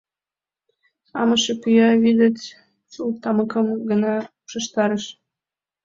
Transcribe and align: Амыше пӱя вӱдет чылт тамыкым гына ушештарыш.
Амыше 1.19 1.53
пӱя 1.61 1.89
вӱдет 2.03 2.37
чылт 2.91 3.15
тамыкым 3.21 3.67
гына 3.89 4.13
ушештарыш. 4.43 5.05